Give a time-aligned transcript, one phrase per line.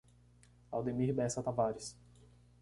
[0.77, 1.93] Aldemir Bessa Tavares